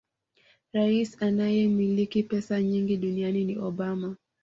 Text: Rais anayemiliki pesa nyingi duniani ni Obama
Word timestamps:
Rais 0.73 1.21
anayemiliki 1.21 2.23
pesa 2.23 2.61
nyingi 2.61 2.97
duniani 2.97 3.45
ni 3.45 3.57
Obama 3.59 4.15